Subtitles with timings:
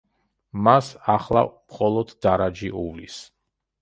[0.67, 3.19] მას ახლა მხოლოდ დარაჯი უვლის.